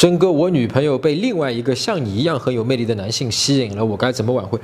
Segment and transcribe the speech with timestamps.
[0.00, 4.58] 真哥，我女朋友被另外一个像你一样很有魅力的男性吸引了，我该怎么挽回？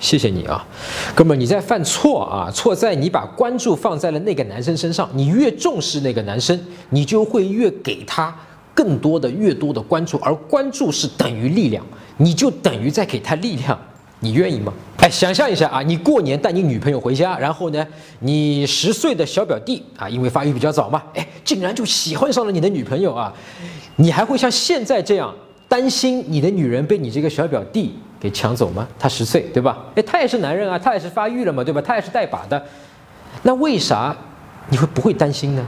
[0.00, 0.66] 谢谢你啊，
[1.14, 2.50] 哥们，你在犯错啊！
[2.50, 5.08] 错在你把关注放在了那个男生身上。
[5.14, 6.60] 你越重视那个男生，
[6.90, 8.36] 你就会越给他
[8.74, 11.86] 更多的、越多的关注，而关注是等于力量，
[12.16, 13.78] 你就等于在给他力量。
[14.24, 14.72] 你愿意吗？
[14.98, 17.84] 哎，想象一下啊，你过年带你女朋友回家，然后呢，
[18.20, 23.32] 你十岁的小表弟啊，因为发育比较早嘛，哎，竟然就喜欢上了你的女朋友啊，
[23.96, 25.34] 你还会像现在这样
[25.68, 28.86] 担心你的女人被你这个小表弟给抢走吗？
[28.96, 29.76] 他十岁，对吧？
[29.96, 31.82] 哎，他也是男人啊，他也是发育了嘛，对吧？
[31.82, 32.64] 他也是带把的，
[33.42, 34.16] 那为啥
[34.68, 35.66] 你会不会担心呢？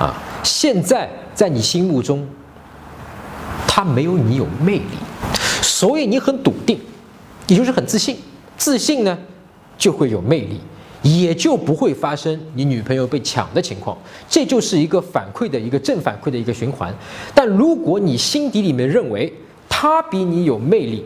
[0.00, 2.26] 啊，现在在你心目中，
[3.68, 4.98] 他没有你有魅力，
[5.62, 6.80] 所以你很笃定。
[7.46, 8.16] 也就是很自信，
[8.56, 9.16] 自信呢，
[9.78, 10.60] 就会有魅力，
[11.02, 13.96] 也就不会发生你女朋友被抢的情况。
[14.28, 16.92] 这就是一个反馈的一个正反馈的一个循环。
[17.34, 19.32] 但如果你心底里面认为
[19.68, 21.04] 他比你有魅力，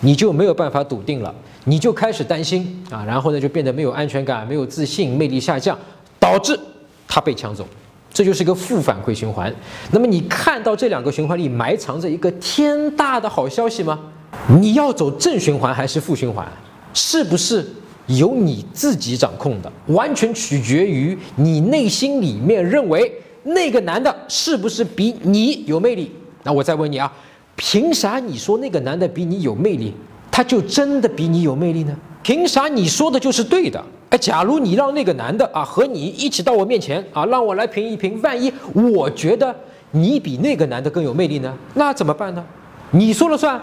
[0.00, 1.34] 你就没有办法笃定了，
[1.64, 5.78] 你就开始担心啊，然后呢就变得没有安全感，没有自信，魅力下降，
[6.18, 6.58] 导致
[7.06, 7.66] 他被抢走。
[8.12, 9.52] 这就是一个负反馈循环。
[9.90, 13.98] 那么你看到这两个循环里埋藏着一个天大的好消息吗？
[14.48, 16.46] 你要走正循环还是负循环，
[16.92, 17.64] 是不是
[18.06, 19.72] 由你自己掌控的？
[19.86, 23.10] 完全取决于你内心里面认为
[23.44, 26.10] 那个男的是不是比你有魅力。
[26.42, 27.10] 那我再问你啊，
[27.54, 29.92] 凭啥你说那个男的比你有魅力，
[30.30, 31.96] 他就真的比你有魅力呢？
[32.22, 33.82] 凭啥你说的就是对的？
[34.10, 39.54] 哎，假如你让那个男的啊和你一起到我面前啊，让我来评一评，万一我觉得
[39.92, 41.56] 你比那个男的更有魅力呢？
[41.74, 42.44] 那怎么办呢？
[42.90, 43.60] 你说了算？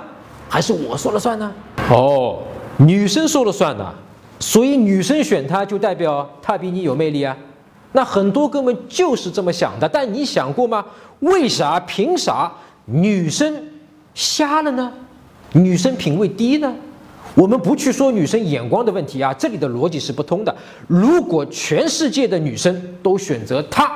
[0.50, 1.52] 还是我说了算呢？
[1.92, 2.39] 哦，
[2.78, 3.94] 女生说了算的，
[4.39, 7.38] 所以女生选他就代表他比你有魅力啊。
[7.92, 10.83] 那很多哥们就是这么想的，但你想过吗？
[11.20, 11.80] 为啥？
[11.81, 12.52] 凭啥？
[12.86, 13.55] 女生
[14.16, 14.92] 瞎了呢？
[15.53, 16.73] 女生品味低呢？
[17.36, 20.55] 我们不去说女生眼光的问题啊，这里的逻辑是不通的。
[20.88, 23.92] 如果全世界的女生都选择他，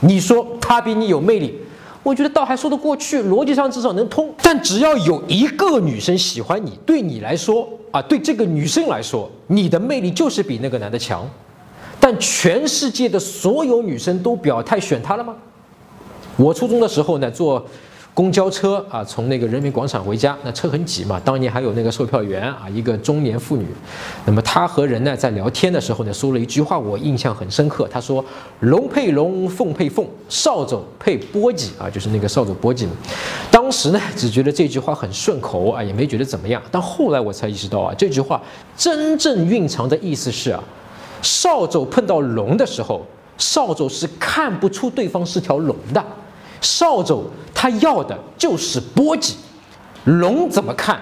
[0.00, 1.56] 你说他比你有魅力？
[2.02, 4.32] 我觉得倒还说得过去，逻辑上至少能通。
[4.42, 11.28] 但只要有一个女生喜欢你，对你来说啊，对这个女生来说，你的魅力就是比那个男的强。
[11.98, 15.36] 但全世界的所有女生都表态选他了吗？
[16.36, 17.64] 我初中的时候呢，做。
[18.20, 21.18] 公交车啊，从那个人民广场回家，那车很挤嘛。
[21.24, 23.64] 当年还有那个售票员啊，一个中年妇女。
[24.26, 27.88] 那么她和人呢在聊天的时候呢，说了一句话，我印象很深刻。
[27.90, 28.22] 她说
[28.60, 32.86] ：“龙配龙，凤配凤，扫帚配簸箕啊，就是那个扫帚簸箕。”
[33.50, 36.60] 当时呢，只觉得这句话很顺口啊，也没觉得怎么样。
[36.70, 38.38] 但后来我才意识到啊，这句话
[38.76, 40.62] 真正蕴藏的意思是啊，
[41.22, 43.00] 扫帚碰到龙的时候，
[43.38, 46.04] 扫帚是看不出对方是条龙的。
[46.60, 49.34] 扫帚他要的就是簸箕，
[50.04, 51.00] 龙怎么看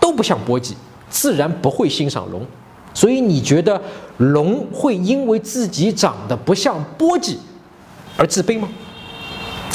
[0.00, 0.72] 都不像簸箕，
[1.08, 2.46] 自然不会欣赏龙。
[2.94, 3.80] 所以你觉得
[4.16, 7.36] 龙会因为自己长得不像簸箕
[8.16, 8.68] 而自卑吗？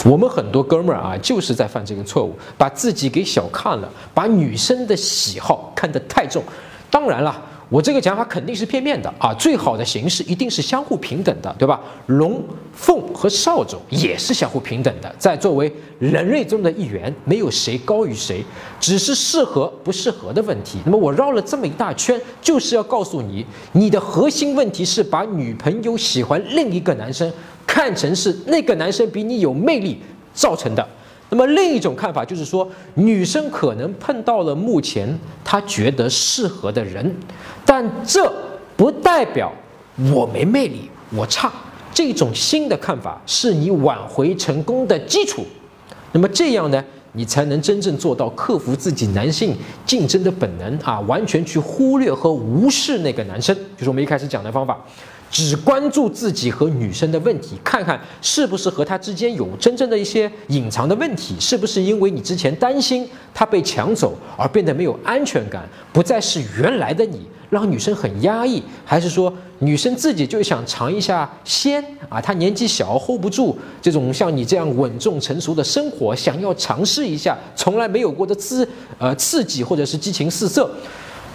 [0.05, 6.43] 我们很多哥们儿啊，就是在犯这个错误，把自己给小看了，把女生的喜好看得太重。
[6.89, 7.41] 当然了。
[7.73, 11.81] 我这个讲法肯定是片面的啊，最好的形式一定是相互平等的，对吧？
[12.05, 12.39] 龙、
[12.71, 18.45] 凤和扫帚也是相互平等的，在作为人类中的一员，没有谁高于谁，
[18.79, 20.77] 只是适合不适合的问题。
[20.85, 27.27] 那么我绕了这么一大圈，就是要告诉你，你的核心问题是把女朋友喜欢另一个男生
[27.65, 29.99] 看成是那个男生比你有魅力
[30.31, 30.87] 造成的。
[31.29, 37.15] 那么另一种看法就是说，女生可能碰到了目前她觉得适合的人，
[37.65, 38.31] 但这
[38.77, 39.51] 不代表
[40.13, 41.51] 我没魅力，我差。
[41.91, 45.43] 这种新的看法是你挽回成功的基础。
[46.11, 46.83] 那么这样呢，
[47.13, 54.79] 你才能真正做到克服自己男性竞争的本能啊，完全去忽略和无视那个男生，就是我们一开始讲的方法。
[55.33, 72.21] 只关注自己和女生的问题，看看是不是和他之间有真正的一些隐藏的问题，是不是因为你之前担心他被抢走而变得没有安全感，不再是原来的你，让女生很压抑，还是说女生自己就想尝一下鲜啊？
[72.21, 78.67] 她年纪小 hold 不住这种像你这样稳重成熟的生活，想要尝试一下从来没有过的刺
[78.99, 80.69] 呃刺激或者是激情四射，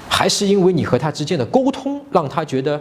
[0.08, 2.80] 还是因为你和他之间的沟通让他觉得？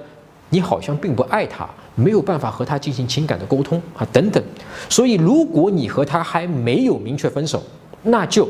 [0.49, 4.41] 你好像并不爱他，没有办法和他进行情感的沟通啊，等等。
[4.89, 7.61] 所以，如果你和他还没有明确分手，
[8.03, 8.47] 那就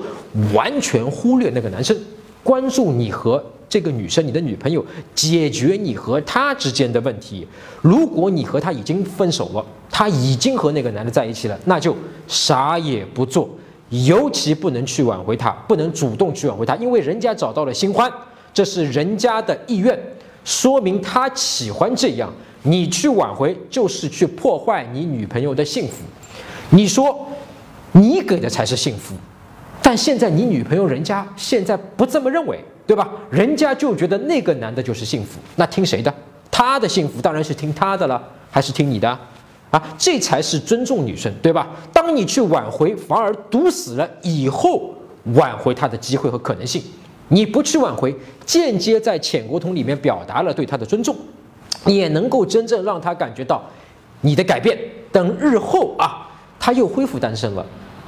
[0.54, 1.98] 完全忽略那个男生，
[2.44, 4.86] 关注你和这个女生，你的女朋友，
[5.16, 7.48] 解决你和他之间的问题。
[7.82, 11.96] 如果你和他已经分手了，他已经和那个男的在一起了，那就
[12.28, 13.50] 啥也不做，
[13.90, 18.12] 尤其不能去挽回她，不能主动去挽回她，因为人家找到了新欢，
[18.54, 19.98] 这是人家的意愿，
[20.48, 22.32] 说明他喜欢这样。
[22.64, 26.04] 你去挽回，就是去破坏你女朋友的幸福。
[26.70, 27.28] 你说
[27.92, 29.14] 你给的才是幸福，
[29.82, 33.10] 但现在你女朋友人家现在不这么认为，对吧？
[33.30, 36.14] 人家就觉得那个男的就是幸福，那听谁的？
[36.50, 39.10] 他的幸福当然是听他的了，还是听你的？
[39.70, 41.68] 啊，这才是尊重女生，对吧？
[41.94, 44.94] 当你去挽回，反而堵死了以后
[45.36, 46.82] 挽回她的机会和可能性。
[47.30, 48.16] 你不去挽回，
[48.46, 51.16] 间接在浅沟通里面表达了对他的尊重，
[51.86, 53.62] 也能够真正让他感觉到
[54.22, 54.78] 你的改变。
[55.12, 56.28] 等日后啊，
[56.60, 57.66] 他又恢复单身了，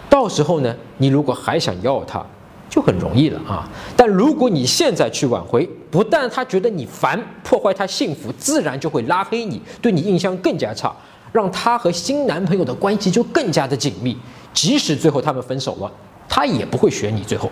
[0.09, 2.25] 到时候呢，你如果还想要他，
[2.69, 3.67] 就很容易了啊。
[3.95, 10.95] 但如果你现在去挽回，不但他觉得你烦，破坏他幸福，自然就会拉黑你，对你印象更加差。
[11.31, 14.17] 让她和新男朋友的关系就更加的紧密，
[14.51, 15.91] 即使最后他们分手了，
[16.27, 17.21] 她也不会选你。
[17.21, 17.51] 最后，